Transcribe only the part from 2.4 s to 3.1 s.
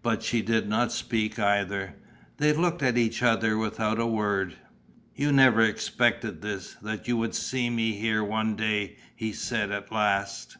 looked at